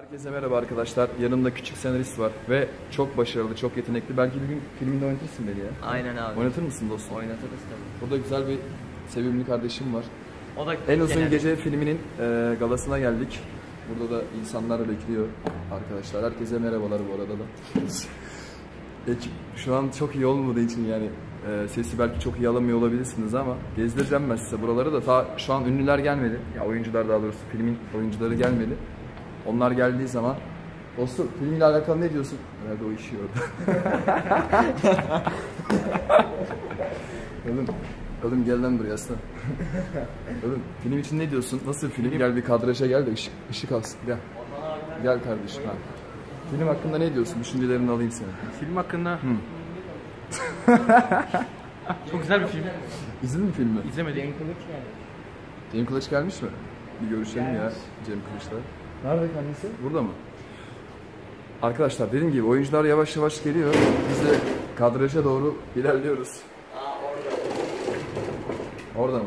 [0.00, 1.10] Herkese merhaba arkadaşlar.
[1.22, 4.16] Yanımda küçük senarist var ve çok başarılı, çok yetenekli.
[4.16, 5.70] Belki bir gün filminde oynatırsın beni ya.
[5.90, 6.40] Aynen abi.
[6.40, 7.16] Oynatır mısın dostum?
[7.16, 8.00] Oynatırız tabii.
[8.00, 8.58] Burada güzel bir
[9.08, 10.04] sevimli kardeşim var.
[10.56, 13.40] O da En uzun genelde- gece filminin e, galasına geldik.
[13.88, 15.26] Burada da insanlar bekliyor
[15.72, 16.24] arkadaşlar.
[16.24, 17.44] Herkese merhabalar bu arada da.
[19.12, 21.10] Ekip şu an çok iyi olmadığı için yani
[21.50, 25.00] e, sesi belki çok iyi alamıyor olabilirsiniz ama gezdireceğim ben size buraları da.
[25.00, 26.40] Ta şu an ünlüler gelmedi.
[26.56, 28.74] Ya oyuncular daha doğrusu filmin oyuncuları gelmedi.
[29.46, 30.36] Onlar geldiği zaman
[30.96, 32.38] Dostum filmle alakalı ne diyorsun?
[32.64, 33.40] Herhalde o işi orada.
[37.52, 37.66] oğlum,
[38.24, 39.16] oğlum gel lan buraya aslan.
[40.46, 41.60] oğlum film için ne diyorsun?
[41.66, 42.18] Nasıl film?
[42.18, 44.00] Gel bir kadraja gel de ışık, ışık alsın.
[44.06, 44.16] Gel.
[45.02, 45.62] Gel kardeşim.
[45.66, 45.72] Ha.
[46.50, 47.40] Film hakkında ne diyorsun?
[47.40, 48.32] Düşüncelerini alayım senin.
[48.60, 49.18] Film hakkında
[52.10, 52.64] çok güzel bir film.
[53.22, 53.78] İzledin mi filmi?
[53.88, 54.34] İzlemedim.
[55.72, 56.48] Cem Kılıç gelmiş mi?
[57.02, 57.72] Bir görüşelim ya
[58.06, 58.56] Cem Kılıç'la.
[59.04, 59.66] Nerede kendisi?
[59.84, 60.08] Burada mı?
[61.62, 63.74] Arkadaşlar dediğim gibi oyuncular yavaş yavaş geliyor.
[64.10, 64.34] Biz de
[64.76, 66.28] kadraja doğru ilerliyoruz.
[68.96, 69.18] orada.
[69.18, 69.24] mı?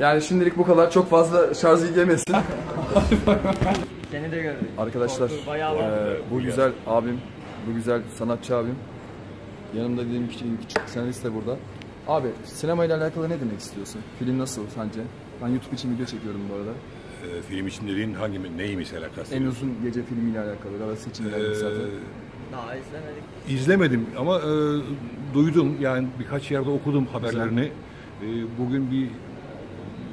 [0.00, 0.90] Yani şimdilik bu kadar.
[0.90, 2.34] Çok fazla şarj yemesin.
[4.10, 4.68] Seni de gördük.
[4.78, 7.20] Arkadaşlar eee, bu güzel abim,
[7.70, 8.74] bu güzel sanatçı abim.
[9.74, 11.56] Yanımda dediğim küçük, küçük senarist de burada.
[12.08, 14.00] Abi sinemayla alakalı ne demek istiyorsun?
[14.18, 15.00] Film nasıl sence?
[15.42, 16.70] Ben YouTube için video çekiyorum bu arada.
[17.24, 20.84] Ee, film için dediğin hangi neyi mesela En uzun gece filmiyle alakalı.
[20.88, 21.80] Arası için geldik zaten.
[22.52, 23.22] Daha izlemedik.
[23.48, 24.44] İzlemedim ama e,
[25.34, 27.60] duydum yani birkaç yerde okudum haberlerini.
[28.22, 28.26] E,
[28.58, 29.06] bugün bir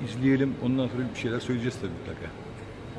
[0.08, 2.32] izleyelim ondan sonra bir şeyler söyleyeceğiz tabii mutlaka.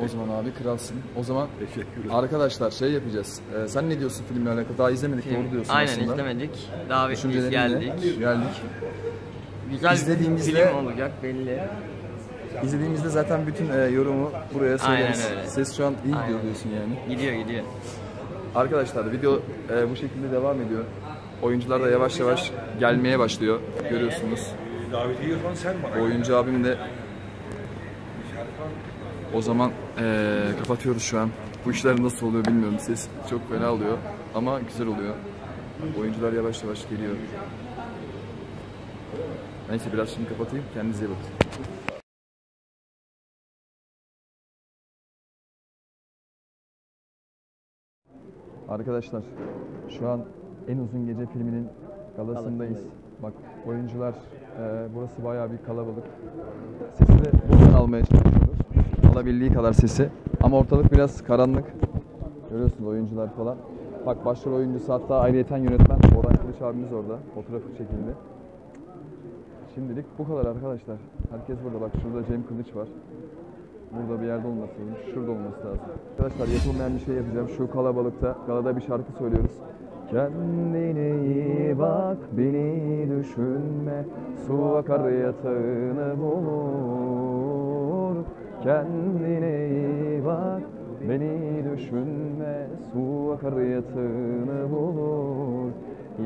[0.05, 0.97] O zaman abi kralsın.
[1.17, 2.15] O zaman Teşekkürler.
[2.15, 3.41] arkadaşlar şey yapacağız.
[3.55, 4.79] Eee, sen ne diyorsun filmle alakalı?
[4.79, 5.37] Daha izlemedik Film.
[5.45, 6.13] doğru diyorsun Aynen aslında.
[6.13, 6.51] izlemedik.
[7.11, 7.47] Düşüncelerin
[7.81, 7.85] ne?
[7.85, 8.19] geldik.
[8.19, 8.49] Geldik.
[9.71, 11.61] Güzel İzlediğimizde- film olacak belli.
[12.65, 15.27] İzlediğimizde zaten bütün eee, yorumu buraya söyleriz.
[15.27, 15.49] Aynen öyle.
[15.49, 16.43] Ses şu an iyi gidiyor Aynen.
[16.43, 17.15] diyorsun yani.
[17.17, 17.65] Gidiyor gidiyor.
[18.55, 19.41] Arkadaşlar video
[19.71, 20.85] e, bu şekilde devam ediyor.
[21.43, 23.61] Oyuncular da yavaş yavaş gelmeye başlıyor.
[23.91, 24.41] Görüyorsunuz.
[24.89, 26.03] E, davetiye yapan sen bana.
[26.03, 26.77] Oyuncu abim de
[29.35, 31.31] o zaman e, kapatıyoruz şu an.
[31.67, 32.79] Bu işler nasıl oluyor bilmiyorum.
[32.79, 33.99] Ses çok fena oluyor
[34.35, 35.15] ama güzel oluyor.
[36.01, 37.15] Oyuncular yavaş yavaş geliyor.
[39.71, 40.65] Neyse biraz şimdi kapatayım.
[40.75, 41.67] Kendinize iyi bakın.
[48.69, 49.23] Arkadaşlar
[49.89, 50.21] şu an
[50.69, 51.67] en uzun gece filminin
[52.17, 52.83] galasındayız.
[53.23, 53.33] Bak
[53.67, 54.15] oyuncular
[54.61, 56.05] e, burası bayağı bir kalabalık.
[56.99, 58.59] Sesi de buradan almaya çalışıyoruz.
[59.13, 60.09] Alabildiği kadar sesi.
[60.43, 61.65] Ama ortalık biraz karanlık.
[62.51, 63.57] Görüyorsunuz oyuncular falan.
[64.07, 67.19] Bak başrol oyuncusu hatta ayrıyeten yönetmen Orhan Kılıç abimiz orada.
[67.35, 68.15] Fotoğrafı çekildi.
[69.75, 70.97] Şimdilik bu kadar arkadaşlar.
[71.31, 71.81] Herkes burada.
[71.81, 72.89] Bak şurada Cem Kılıç var.
[73.93, 74.97] Burada bir yerde olması lazım.
[75.15, 75.81] Şurada olması lazım.
[76.11, 77.49] Arkadaşlar yapılmayan bir şey yapacağım.
[77.57, 79.51] Şu kalabalıkta galada bir şarkı söylüyoruz.
[80.11, 84.05] Kendine iyi bak, beni düşünme.
[84.47, 88.17] Su akar yatağını bulur.
[88.63, 90.63] Kendine iyi bak,
[91.09, 92.67] beni düşünme.
[92.93, 95.71] Su akar yatağını bulur.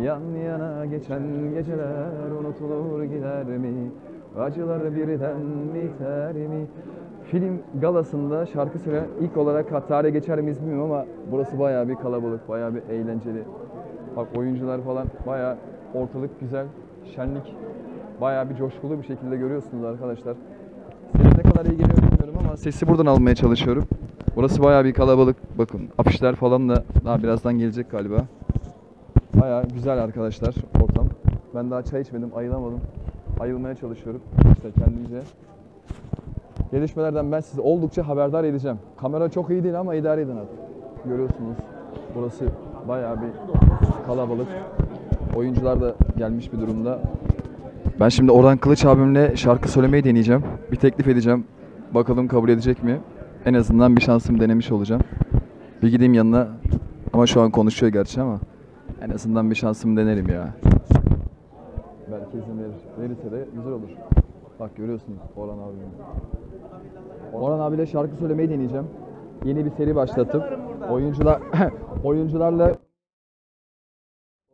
[0.03, 1.22] Yan yana geçen
[1.54, 3.91] geceler unutulur gider mi?
[4.38, 5.41] Acılar birden
[5.75, 6.66] biter mi?
[7.31, 11.95] Film galasında şarkı söyleyen ilk olarak ha, tarihe geçer miyiz bilmiyorum ama burası bayağı bir
[11.95, 13.45] kalabalık, bayağı bir eğlenceli.
[14.17, 15.57] Bak oyuncular falan bayağı
[15.95, 16.67] ortalık güzel,
[17.15, 17.57] şenlik
[18.21, 20.37] bayağı bir coşkulu bir şekilde görüyorsunuz arkadaşlar.
[21.17, 23.85] Ses ne kadar iyi geliyor bilmiyorum ama sesi buradan almaya çalışıyorum.
[24.37, 25.59] Burası bayağı bir kalabalık.
[25.59, 28.17] Bakın afişler falan da daha birazdan gelecek galiba.
[29.41, 31.07] Bayağı güzel arkadaşlar ortam.
[31.55, 32.81] Ben daha çay içmedim, ayılamadım.
[33.41, 34.21] Ayılmaya çalışıyorum
[34.57, 35.21] işte kendimce.
[36.73, 38.79] Gelişmelerden ben sizi oldukça haberdar edeceğim.
[38.97, 40.59] Kamera çok iyi değil ama idare edin artık.
[41.05, 41.57] Görüyorsunuz
[42.15, 42.45] burası
[42.89, 43.29] bayağı bir
[44.07, 44.47] kalabalık.
[45.37, 47.01] Oyuncular da gelmiş bir durumda.
[48.01, 50.43] Ben şimdi Orhan Kılıç abimle şarkı söylemeyi deneyeceğim.
[50.73, 51.45] Bir teklif edeceğim.
[51.95, 53.01] Bakalım kabul edecek mi?
[53.47, 55.03] En azından bir şansım denemiş olacağım.
[55.83, 56.49] Bir gideyim yanına.
[57.13, 58.39] Ama şu an konuşuyor gerçi ama.
[59.03, 60.49] En azından bir şansımı denerim ya.
[62.13, 62.75] Belki izin verir.
[63.01, 63.89] Verirse de güzel olur.
[64.61, 65.84] Bak görüyorsunuz Orhan abimi.
[67.32, 68.86] Orhan abiyle şarkı söylemeyi deneyeceğim.
[69.44, 70.42] Yeni bir seri başlatıp
[70.91, 71.41] oyuncular
[72.04, 72.74] oyuncularla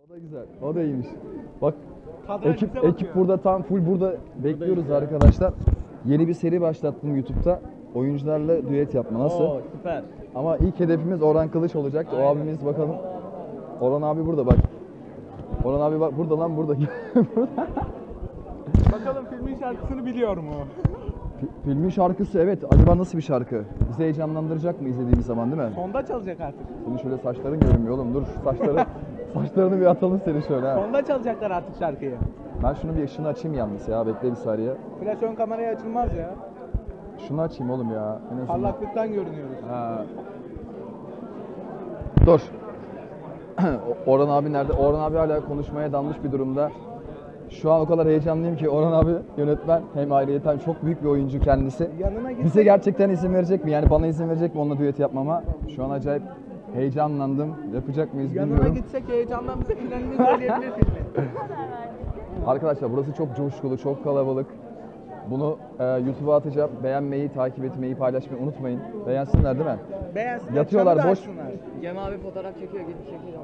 [0.05, 0.46] O da güzel.
[0.62, 1.06] O da iyiymiş.
[1.62, 1.75] Bak
[2.44, 4.14] ekip ekip burada tam full burada
[4.44, 5.52] bekliyoruz arkadaşlar.
[6.06, 7.61] Yeni bir seri başlattım YouTube'da.
[7.94, 9.19] Oyuncularla düet yapma.
[9.19, 9.44] Nasıl?
[9.44, 10.02] Oo süper.
[10.34, 12.06] Ama ilk hedefimiz Orhan Kılıç olacak.
[12.14, 12.96] O abimiz bakalım.
[13.81, 14.56] Orhan abi burada bak.
[15.64, 16.75] Orhan abi bak burada lan burada.
[18.93, 20.52] Bakalım filmin şarkısını biliyor mu?
[21.41, 22.65] Fi- Filmin şarkısı evet.
[22.75, 23.62] Acaba nasıl bir şarkı?
[23.88, 25.75] Bizi heyecanlandıracak mı izlediğimiz zaman değil mi?
[25.75, 26.67] Sonda çalacak artık.
[26.85, 28.15] Senin şöyle saçların görünmüyor oğlum.
[28.15, 28.87] Dur saçları,
[29.35, 30.75] saçlarını bir atalım seni şöyle ha.
[30.75, 32.15] Sonda çalacaklar artık şarkıyı.
[32.62, 34.06] Ben şunu bir ışığını açayım yalnız ya.
[34.06, 34.75] Bekle bir saniye.
[35.00, 36.31] Flash ön kameraya açılmaz ya.
[37.29, 38.19] Şunu açayım oğlum ya.
[38.33, 38.47] En azından.
[38.47, 39.56] Parlaklıktan görünüyoruz.
[39.71, 40.05] Ha.
[42.27, 42.41] Dur.
[44.06, 44.73] Orhan abi nerede?
[44.73, 46.71] Orhan abi hala konuşmaya dalmış bir durumda.
[47.51, 51.41] Şu an o kadar heyecanlıyım ki Orhan abi yönetmen hem ayrıyeten çok büyük bir oyuncu
[51.41, 51.91] kendisi.
[51.99, 53.71] Yanına gitsek- Bize gerçekten izin verecek mi?
[53.71, 55.43] Yani bana izin verecek mi onunla düet yapmama?
[55.77, 56.23] Şu an acayip
[56.75, 57.55] heyecanlandım.
[57.75, 58.75] Yapacak mıyız Yanına bilmiyorum.
[58.75, 60.97] gitsek heyecandan bize finalini söyleyebilir filmi.
[62.47, 64.47] Arkadaşlar burası çok coşkulu, çok kalabalık.
[65.31, 66.71] Bunu e, YouTube'a atacağım.
[66.85, 68.81] Beğenmeyi, takip etmeyi, paylaşmayı unutmayın.
[69.07, 69.77] Beğensinler değil mi?
[70.15, 70.57] Beğensinler.
[70.57, 71.21] Yatıyorlar, boş-.
[71.83, 73.43] Cem abi fotoğraf çekiyor gidip çekiyor.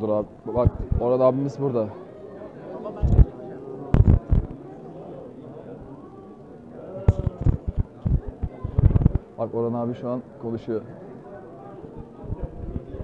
[0.00, 0.26] Dur abi.
[0.46, 0.68] Bak
[1.00, 1.86] orada abimiz burada.
[9.38, 10.80] Bak Orhan abi şu an konuşuyor.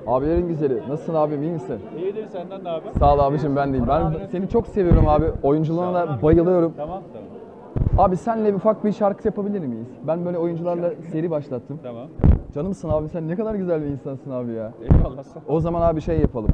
[0.06, 0.88] Abilerin güzeli.
[0.88, 1.78] Nasılsın abim iyi misin?
[1.98, 2.90] İyidir senden ne haber?
[2.98, 3.86] Sağ ol abicim ben deyim.
[3.88, 5.24] Ben seni çok seviyorum abi.
[5.42, 6.72] Oyunculuğuna da bayılıyorum.
[6.76, 8.06] Tamam tamam.
[8.06, 9.88] Abi senle ufak bir şarkı yapabilir miyiz?
[10.06, 11.78] Ben böyle oyuncularla seri başlattım.
[11.82, 12.06] Tamam.
[12.54, 14.72] Canımsın abi sen ne kadar güzel bir insansın abi ya.
[14.82, 15.40] Eyvallah ol.
[15.48, 16.50] O zaman abi şey yapalım.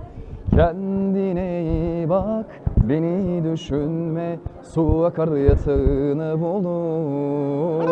[0.50, 2.46] Kendine iyi bak,
[2.88, 7.84] beni düşünme, su akar yatağını bulur.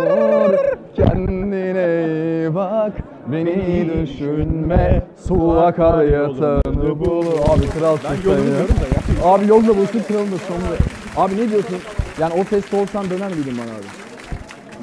[0.94, 2.92] Kendine iyi bak,
[3.32, 7.38] beni düşünme, su akar yatağını bulur.
[7.48, 9.32] Abi kralsın sen ya.
[9.32, 10.76] Abi yolda bulsun kralın da sonunda.
[11.16, 11.78] Abi ne diyorsun?
[12.20, 14.05] Yani o feste olsan döner miydin bana abi?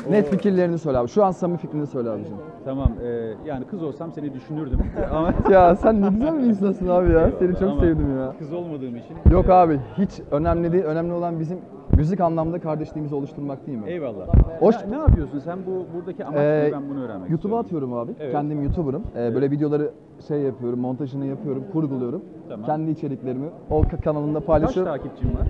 [0.09, 1.07] Net fikirlerini söyle abi.
[1.09, 2.35] Şu an samimi fikrini söyle abicim.
[2.65, 4.79] Tamam e, yani kız olsam seni düşünürdüm
[5.11, 7.31] ama Ya sen ne güzel bir insansın abi ya.
[7.39, 8.33] Seni çok Ama sevdim ya.
[8.39, 9.15] kız olmadığım için.
[9.31, 10.83] Yok abi hiç önemli değil.
[10.83, 11.57] Önemli olan bizim
[11.97, 13.89] müzik anlamda kardeşliğimizi oluşturmak değil mi?
[13.89, 14.27] Eyvallah.
[14.59, 17.93] Hoş- Ne, ne yapıyorsun sen bu buradaki amaç Ee, ne ben bunu öğrenmek YouTube'a istiyorum.
[17.93, 18.23] atıyorum abi.
[18.23, 18.31] Evet.
[18.31, 19.03] Kendim YouTuber'ım.
[19.15, 19.91] Ee, Böyle videoları
[20.27, 22.21] şey yapıyorum, montajını yapıyorum, kurguluyorum.
[22.49, 22.65] Tamam.
[22.65, 24.91] Kendi içeriklerimi o ka- kanalımda Kaç paylaşıyorum.
[24.91, 25.47] takipçin var?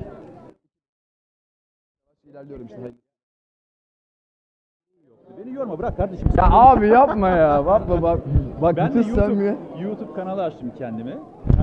[2.30, 2.92] İlerliyorum işte.
[5.38, 6.27] Beni yorma bırak kardeşim.
[6.38, 7.65] Ya abi yapma ya.
[7.65, 8.19] Bakma bak.
[8.62, 9.56] Bak ben de bütün YouTube, samimi.
[9.81, 11.12] YouTube kanalı açtım kendime.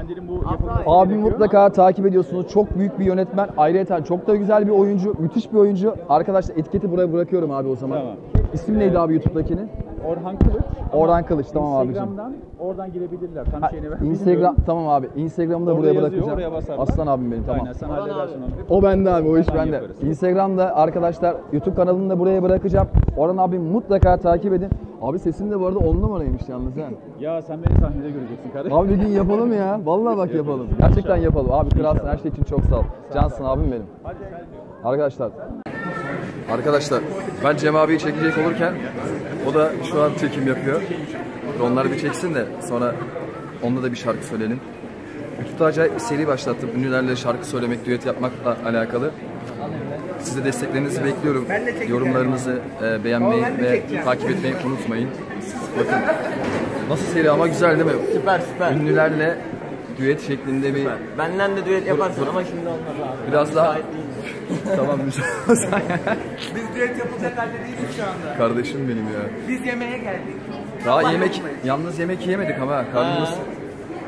[0.00, 1.32] Ben dedim bu yapılması Abi gerekiyor.
[1.32, 2.48] mutlaka takip ediyorsunuz.
[2.48, 3.48] Çok büyük bir yönetmen.
[3.56, 5.14] Ayrıca çok da güzel bir oyuncu.
[5.18, 5.94] Müthiş bir oyuncu.
[6.08, 7.98] Arkadaşlar etiketi buraya bırakıyorum abi o zaman.
[7.98, 8.14] Tamam.
[8.52, 9.68] İsim neydi abi YouTube'dakinin?
[10.06, 10.64] Orhan Kılıç.
[10.92, 11.90] Orhan Kılıç tamam abicim.
[11.94, 13.44] Instagram'dan oradan girebilirler.
[13.44, 15.08] Tam Ha, şeyini ben Instagram tamam abi.
[15.16, 16.38] Instagram'ı da Orada buraya yazıyor, bırakacağım.
[16.38, 16.82] oraya basarlar.
[16.82, 17.60] Aslan abim benim tamam.
[17.60, 18.78] Aynen sen halledersin onu.
[18.78, 19.76] O bende abi o iş Hemen bende.
[19.76, 20.02] yaparız.
[20.02, 22.88] Instagram'da arkadaşlar YouTube kanalını da buraya bırakacağım.
[23.16, 24.68] Orhan abi mutlaka takip edin.
[25.02, 26.80] Abi sesin de bu arada 10 numaraymış yalnız ha.
[27.20, 28.78] Ya sen beni sahnede göreceksin kardeşim.
[28.78, 29.80] Abi bir gün yapalım ya.
[29.84, 30.66] Vallahi bak yapalım.
[30.78, 31.52] Gerçekten yapalım.
[31.52, 32.82] Abi kralsın her şey için çok sağ ol.
[33.14, 33.86] Cansın abim benim.
[34.84, 35.30] Arkadaşlar.
[36.52, 37.00] Arkadaşlar
[37.44, 38.74] ben Cem abiyi çekecek olurken
[39.50, 40.80] o da şu an çekim yapıyor.
[41.62, 42.94] Onları bir çeksin de sonra
[43.62, 44.60] onunla da bir şarkı söyleyelim.
[45.40, 46.70] YouTube'da acayip seri başlattım.
[46.76, 49.10] Ünlülerle şarkı söylemek, düet yapmakla alakalı.
[50.20, 51.46] Size desteklerinizi bekliyorum.
[51.88, 55.08] Yorumlarınızı e, beğenmeyi ve takip etmeyi unutmayın.
[55.78, 55.98] Bakın
[56.90, 58.02] nasıl seri ama güzel değil mi?
[58.12, 58.72] Süper süper.
[58.72, 59.38] Ünlülerle
[59.98, 60.86] düet şeklinde bir
[61.18, 63.30] Benden de düet yaparsın ama şimdi olmaz abi.
[63.32, 63.76] biraz daha
[64.76, 65.24] tamam güzel.
[66.54, 68.38] Biz düet yapılacak halde değiliz şu anda.
[68.38, 69.20] Kardeşim benim ya.
[69.48, 70.36] Biz yemeğe geldik.
[70.86, 73.28] Daha yemek yalnız yemek yiyemedik ama karnımız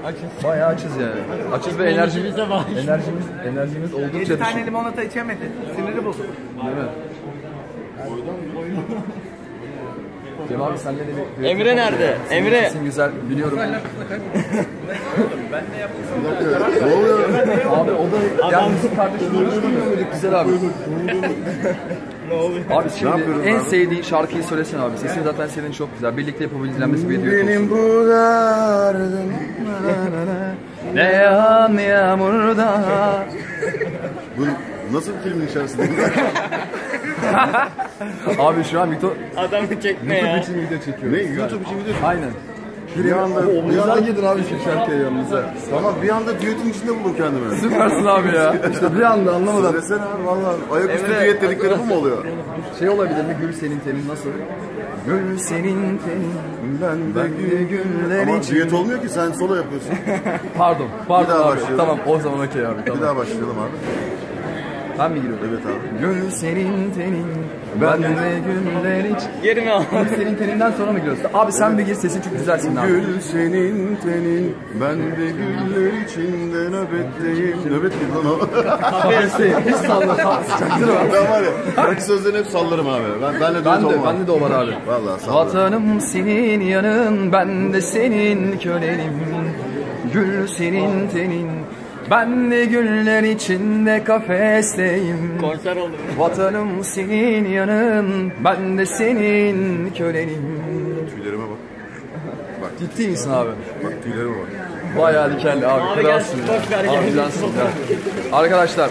[0.05, 0.45] Açız.
[0.45, 1.55] bayağı açız yani.
[1.55, 4.67] Açız ve enerjimiz enerjimiz enerjimiz 7 oldukça tane düşük.
[4.67, 5.49] limonata içemedi.
[5.77, 6.27] Siniri bozuldu.
[6.65, 6.83] Değil mi?
[10.49, 11.07] Cem abi senle de
[11.41, 12.05] bir Emre yapalım nerede?
[12.05, 12.17] ya.
[12.29, 12.63] Senin Emre.
[12.63, 13.59] sesin güzel biliyorum.
[17.71, 20.51] Abi o da yani bizim kardeşimle konuşmuyor muyduk güzel abi?
[22.71, 24.99] Abi şimdi en sevdiğin şarkıyı söylesene abi.
[24.99, 26.17] Sesin zaten senin çok güzel.
[26.17, 27.71] Birlikte yapabileceğimiz bir düet olsun.
[27.71, 29.33] bu derdim
[30.95, 32.83] Ne yağan yağmurda
[34.39, 34.47] Bu
[34.97, 35.83] nasıl bir filmin içerisinde?
[38.39, 40.39] Abi şu an YouTube, Adamı çekme YouTube ya.
[40.39, 41.13] için video çekiyoruz.
[41.13, 41.23] ne?
[41.23, 42.31] YouTube için video Aynen.
[42.97, 45.55] Bir anda, bir Güzel anda, gidin abi şu şarkıya yanımıza.
[45.71, 47.57] tamam bir anda düetin içinde buldum kendimi.
[47.61, 48.55] Süpersin abi ya.
[48.73, 49.71] İşte bir anda anlamadan.
[49.71, 52.25] Söylesene abi valla ayaküstü Emre, düet dedikleri bu mu oluyor?
[52.79, 53.37] Şey olabilir mi?
[53.41, 54.29] Gül senin tenin nasıl?
[55.07, 56.33] Gül senin tenin.
[56.83, 57.29] Ben de
[57.71, 58.55] güller Ama için.
[58.55, 59.91] düet olmuyor ki sen solo yapıyorsun.
[60.59, 60.87] Pardon.
[61.09, 61.57] Pardon Bir daha abi.
[61.57, 61.77] başlayalım.
[61.79, 62.79] Tamam o zaman okey abi.
[62.81, 63.03] Bir Tamam.
[63.03, 63.77] daha başlayalım abi.
[64.99, 65.47] Ben mi giriyorum?
[65.49, 66.01] Evet abi.
[66.01, 67.27] Gül senin tenin,
[67.81, 68.09] ben de
[68.47, 69.23] güller hiç.
[69.47, 69.83] Yerime al.
[69.93, 71.25] Gül senin teninden sonra mı giriyorsun?
[71.35, 72.89] Abi sen bir gir, sesin çok güzelsin abi.
[72.89, 77.57] Gül senin tenin, ben de güller içinde nöbetteyim.
[77.71, 78.41] Nöbet mi lan o?
[79.67, 80.17] Hiç sallama.
[80.59, 80.95] Çaktırma.
[81.15, 83.03] ben var ya, şarkı sözlerini hep sallarım abi.
[83.23, 84.15] Ben, ben de Ben düet de, olmam.
[84.15, 84.71] bende de o var abi.
[84.87, 85.49] Vallahi sallarım.
[85.49, 89.13] Vatanım senin yanın, ben de senin kölenim.
[90.13, 91.49] Gül senin tenin,
[92.13, 95.39] ben de güller içinde kafesteyim.
[95.41, 95.93] Konser oldu.
[96.19, 100.63] Vatanım senin yanın, ben de senin kölenim.
[101.15, 101.59] Tüylerime bak.
[102.79, 103.51] Ciddi misin abi?
[103.85, 104.49] Bak tüylerime bak.
[104.99, 105.83] Bayağı dikenli abi.
[105.83, 106.93] Abi kralsın ya.
[106.93, 107.53] Abi cansın ya.
[108.33, 108.91] Arkadaşlar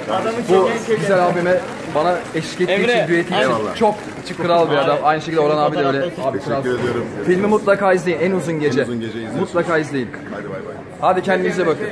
[0.50, 1.58] bu güzel abime
[1.96, 3.76] bana eşlik ettiği Emre, için düeti eyvallah.
[3.76, 4.98] çok içi kral bir adam.
[5.04, 6.00] Aynı şekilde Orhan abi de öyle.
[6.24, 6.62] Abi kral.
[6.62, 7.06] Teşekkür ediyorum.
[7.26, 8.20] Filmi mutlaka izleyin.
[8.20, 8.84] En uzun gece.
[8.84, 9.42] uzun gece izliyorsunuz.
[9.42, 10.10] Mutlaka izleyin.
[10.34, 10.74] Hadi bay bay.
[11.02, 11.88] Hadi kendinize bakın.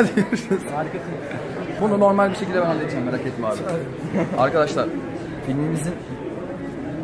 [0.00, 0.62] Hadi görüşürüz.
[1.80, 3.56] Bunu normal bir şekilde ben halledeceğim merak etme abi.
[4.38, 4.88] Arkadaşlar
[5.46, 5.94] filmimizin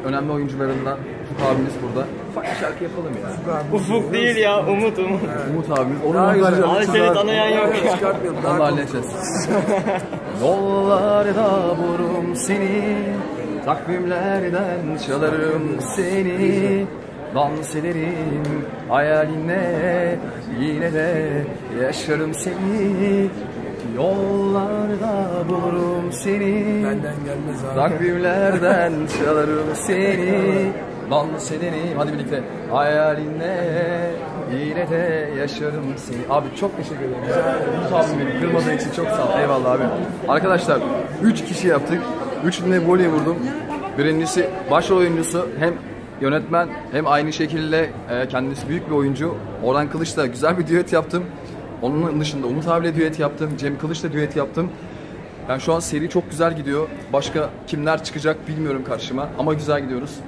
[0.05, 2.07] önemli oyuncularından Ufuk abimiz burada.
[2.31, 3.63] Ufak bir şarkı yapalım ya.
[3.73, 5.21] Ufuk değil ya Umut Umut.
[5.51, 6.03] Umut abimiz.
[6.05, 6.67] Onun montajı.
[6.67, 8.15] Abi seni tanıyan yok ya.
[8.55, 9.07] Onu halledeceğiz.
[10.43, 12.97] Yollarda bulurum seni
[13.65, 16.87] Takvimlerden çalarım seni
[17.37, 20.19] Dans ederim hayalinle
[20.61, 21.31] Yine de
[21.83, 23.29] yaşarım seni.
[23.97, 26.85] Yollarda bulurum seni.
[26.85, 27.75] Benden gelmez abi.
[27.75, 28.93] Takvimlerden
[29.25, 30.73] çalarım seni.
[31.11, 32.43] Dans ederim hadi birlikte.
[32.71, 34.11] Hayalinle
[34.53, 36.19] Yine de yaşarım seni.
[36.31, 37.21] Abi çok teşekkür ederim.
[37.79, 38.41] Umut abim benim.
[38.41, 39.41] Kırmadığın için çok sağ ol.
[39.41, 39.83] Eyvallah abi.
[40.29, 40.81] Arkadaşlar
[41.23, 42.03] 3 kişi yaptık.
[42.47, 43.37] 3'üne voley vurdum.
[43.99, 45.75] Birincisi başrol oyuncusu hem
[46.21, 51.25] yönetmen hem aynı şekilde e, kendisi büyük bir oyuncu Orhan Kılıç'la güzel bir düet yaptım
[51.83, 54.71] onun dışında Umut abiyle düet yaptım, Cem Kılıç'la düet yaptım.
[55.49, 56.89] Yani şu an seri çok güzel gidiyor.
[57.13, 60.21] Başka kimler çıkacak bilmiyorum karşıma ama güzel gidiyoruz.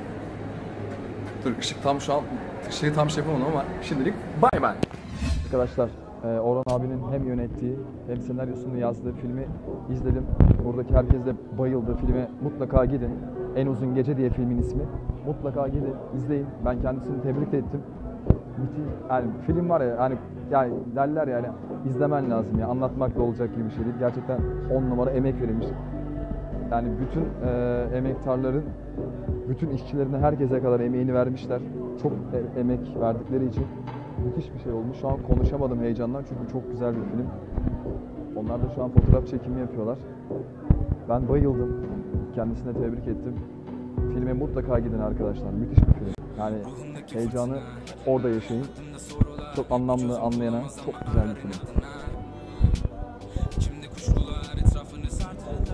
[1.45, 2.21] Dur ışık tam şu an
[2.68, 4.75] ışığı tam şey yapamadım ama şimdilik bay bay.
[5.45, 5.88] Arkadaşlar
[6.25, 7.76] e, Orhan abinin hem yönettiği
[8.07, 9.47] hem senaryosunu yazdığı filmi
[9.92, 10.26] izledim.
[10.64, 11.97] Buradaki herkes de bayıldı.
[12.00, 13.11] Filme mutlaka gidin.
[13.57, 14.83] En Uzun Gece diye filmin ismi.
[15.26, 16.47] Mutlaka gidin, izleyin.
[16.64, 17.81] Ben kendisini tebrik ettim.
[19.11, 20.14] Yani film var ya hani
[20.50, 21.47] yani derler yani
[21.87, 23.97] izlemen lazım ya anlatmakla olacak gibi bir şey değil.
[23.99, 24.38] Gerçekten
[24.75, 25.67] 10 numara emek verilmiş.
[26.71, 28.64] Yani bütün e, emektarların,
[29.49, 31.61] bütün işçilerine herkese kadar emeğini vermişler.
[32.02, 33.64] Çok e- emek verdikleri için
[34.25, 34.97] müthiş bir şey olmuş.
[34.97, 37.26] Şu an konuşamadım heyecandan çünkü çok güzel bir film.
[38.37, 39.99] Onlar da şu an fotoğraf çekimi yapıyorlar.
[41.08, 41.86] Ben bayıldım.
[42.34, 43.34] Kendisine tebrik ettim.
[44.14, 45.50] Filme mutlaka gidin arkadaşlar.
[45.50, 46.14] Müthiş bir film.
[46.38, 46.56] Yani
[47.12, 47.58] heyecanı
[48.06, 48.66] orada yaşayın.
[49.56, 51.52] Çok anlamlı, anlayana çok güzel bir film.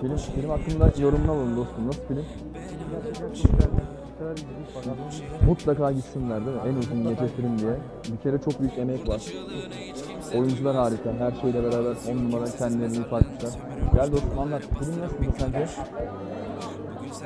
[0.01, 1.87] Film, film hakkında yorumunu alalım dostum.
[1.87, 2.25] Nasıl film?
[5.47, 6.63] Mutlaka gitsinler değil mi?
[6.67, 7.77] En uzun gece film diye.
[8.11, 9.21] Bir kere çok büyük emek var.
[10.39, 11.13] Oyuncular harika.
[11.19, 13.51] Her şeyle beraber on numara kendilerini ifade etmişler.
[13.93, 14.61] Gel dostum anlat.
[14.61, 15.67] Film nasıl sence?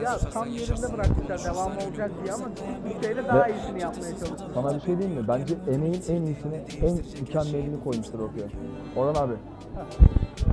[0.03, 2.45] Ya tam yerinde bırakmışlar devam olacak diye ama
[2.85, 4.51] bir şeyle daha iyisini yapmaya çalıştılar.
[4.53, 5.27] Sana bir şey diyeyim mi?
[5.27, 8.47] Bence emeğin en iyisini, en mükemmelini koymuşlar ortaya.
[8.95, 9.33] Orhan abi.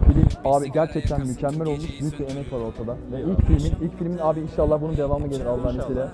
[0.06, 2.00] Film abi gerçekten mükemmel olmuş.
[2.00, 2.96] Büyük bir emek var ortada.
[3.12, 6.06] Ve ilk filmin, ilk filmin abi inşallah bunun devamı gelir Allah'ın izniyle.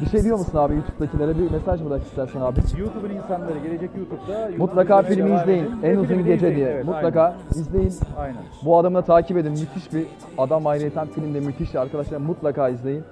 [0.00, 2.60] Bir şey diyor musun abi YouTube'dakilere bir mesaj bırak istersen abi.
[2.78, 5.70] YouTube'un insanları gelecek YouTube'da Mutlaka filmi izleyin.
[5.82, 6.68] En uzun gece izleyin, diye.
[6.68, 7.94] evet, Mutlaka izleyin.
[8.18, 8.36] Aynen.
[8.64, 9.50] Bu adamı da takip edin.
[9.52, 10.06] Müthiş bir
[10.38, 12.16] adam ayrıyeten filmde müthiş arkadaşlar.
[12.16, 13.04] Mutlaka izleyin.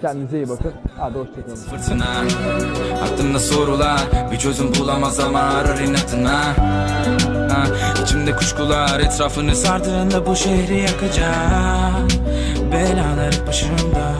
[0.00, 0.72] Kendinize iyi bakın.
[0.98, 1.56] Hadi hoşçakalın.
[1.56, 2.04] fırtına
[3.04, 4.00] Aklımda sorular
[4.32, 6.38] bir çözüm bulamaz ama arar inatına
[7.52, 7.64] ha,
[8.02, 12.08] İçimde kuşkular etrafını sardığında bu şehri yakacak
[12.72, 14.12] Belalar başımda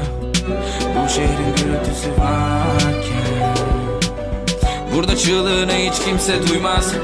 [1.09, 3.57] Bu şehrin gürültüsü varken.
[4.95, 6.95] Burada çığlığını hiç kimse duymaz.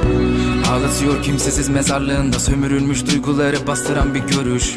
[0.71, 4.77] Ağlatıyor kimsesiz mezarlığında Sömürülmüş duyguları bastıran bir görüş.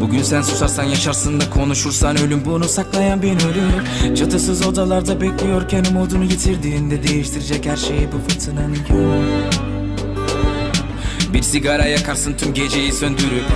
[0.00, 6.24] Bugün sen susarsan yaşarsın da konuşursan ölüm bunu saklayan bin ölür Çatısız odalarda bekliyorken umudunu
[6.24, 9.50] yitirdiğinde değiştirecek her şeyi bu fırtınanın yönü
[11.32, 13.46] Bir sigara yakarsın tüm geceyi söndürüp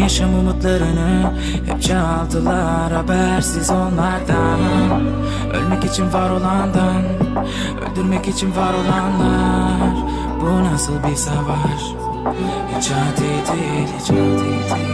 [0.00, 1.32] Yaşam umutlarını
[1.66, 4.60] hep çaldılar habersiz onlardan.
[5.54, 7.02] Ölmek için var olandan
[7.92, 9.96] Öldürmek için var olanlar.
[10.40, 11.82] Bu nasıl bir savaş?
[12.76, 14.92] Hiç adil değil, hiç adil değil.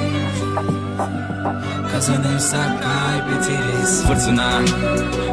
[1.93, 4.61] Kazanırsak kaybederiz Fırtına.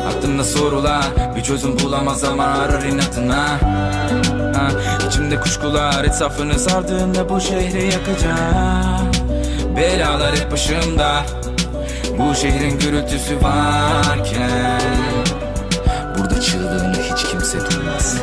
[0.08, 1.06] Aklımda sorular
[1.36, 3.48] Bir çözüm bulamaz ama arar inatına.
[4.56, 4.70] Ha,
[5.08, 9.15] İçimde kuşkular etrafını sardığında bu şehri yakacak
[9.78, 11.26] Belalar hep başımda.
[12.18, 14.82] Bu şehrin gürültüsü varken.
[16.18, 18.18] Burada çığlığını hiç kimse duymaz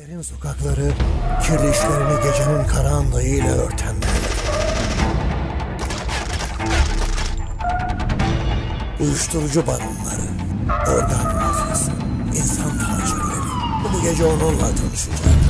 [0.00, 0.92] Şehrin sokakları
[1.42, 4.10] kirli işlerini gecenin karanlığıyla örtenler.
[9.00, 10.26] Uyuşturucu baronları,
[10.88, 11.90] organ mafyası,
[12.36, 13.50] insan tacirleri.
[13.94, 15.49] Bu gece onunla tanışacaklar.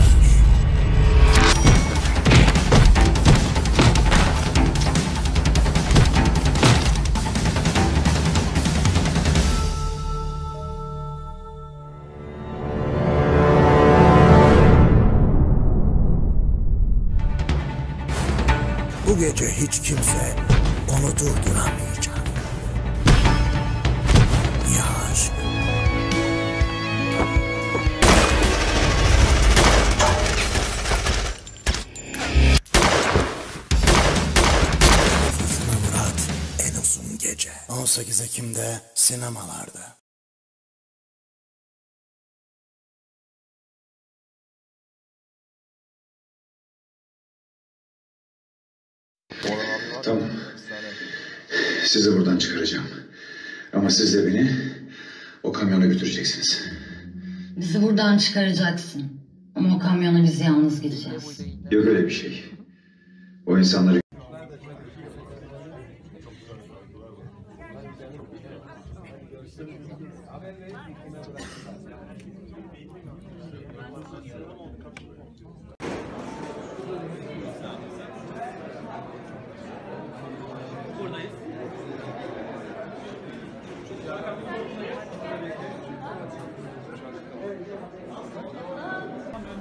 [19.20, 20.36] Gece hiç kimse
[20.88, 22.18] onu durduramayacak.
[24.76, 25.32] Ya aşk.
[35.38, 36.20] Fırtına Murat
[36.58, 37.50] en uzun gece.
[37.68, 39.99] 18 Ekim'de sinemalarda.
[50.02, 50.22] Tamam.
[51.84, 52.86] Sizi buradan çıkaracağım.
[53.72, 54.50] Ama siz de beni
[55.42, 56.62] o kamyona götüreceksiniz.
[57.56, 59.02] Bizi buradan çıkaracaksın.
[59.54, 61.40] Ama o kamyona biz yalnız gideceğiz.
[61.70, 62.44] Yok öyle bir şey.
[63.46, 64.00] O insanları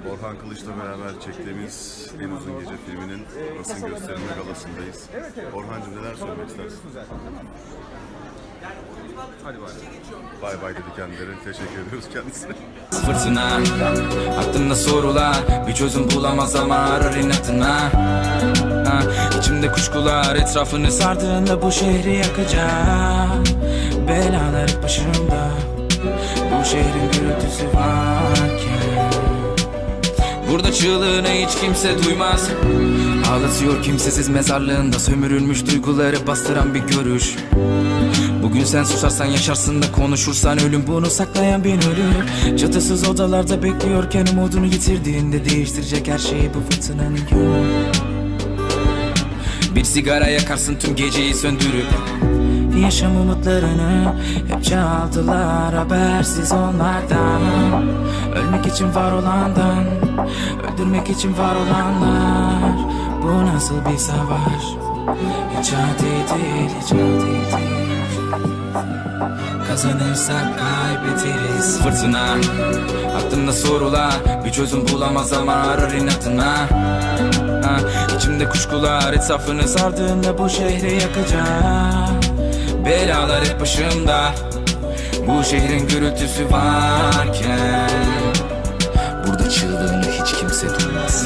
[0.07, 3.25] Orhan Kılıç'la beraber çektiğimiz En Uzun Gece filminin
[3.59, 5.09] basın gösterimi galasındayız.
[5.53, 6.79] Orhan'cığım neler söylemek istersin?
[9.43, 9.71] Hadi bay.
[10.41, 11.43] Bay bay dedi kendileri.
[11.45, 12.51] Teşekkür ediyoruz kendisine.
[12.91, 13.59] Fırtına
[14.39, 15.35] Aklımda sorular
[15.67, 17.79] Bir çözüm bulamaz ama arar inatına
[18.89, 19.01] ha,
[19.39, 23.43] İçimde kuşkular Etrafını sardığında bu şehri yakacağım
[24.07, 25.49] Belalar hep başımda
[26.61, 28.98] Bu şehrin gürültüsü varken
[30.49, 32.49] Burada çığlığını hiç kimse duymaz.
[33.31, 34.99] Ağlatıyor kimsesiz mezarlığında.
[34.99, 37.35] Sömürülmüş duyguları bastıran bir görüş.
[38.43, 40.59] Bugün sen susarsan yaşarsın da konuşursan.
[40.59, 47.19] Ölüm bunu saklayan bin ölür Çatısız odalarda bekliyorken umudunu yitirdiğinde değiştirecek her şeyi bu fırtınanın
[47.31, 47.65] yolu.
[49.75, 51.87] Bir sigara yakarsın tüm geceyi söndürüp
[52.83, 54.13] Yaşam umutlarını
[54.47, 57.83] hep çaldılar habersiz onlardan.
[58.35, 59.83] Ölmek için var olandan
[60.73, 62.73] Öldürmek için var olanlar.
[63.23, 64.63] Bu nasıl bir savaş?
[65.59, 67.69] Hiç adil değil, hiç adil değil
[69.67, 71.79] Kazanırsak kaybederiz.
[71.79, 72.25] Fırtına
[73.17, 74.13] Aklımda sorular.
[74.45, 76.55] Bir çözüm bulamaz ama arar inatına.
[77.63, 77.77] Ha,
[78.17, 82.38] İçimde kuşkular Etrafını sardığında bu şehri yakacağım
[82.89, 84.31] Belalar hep başımda.
[85.27, 87.89] Bu şehrin gürültüsü varken.
[89.27, 91.25] Burada çığlığını hiç kimse duymaz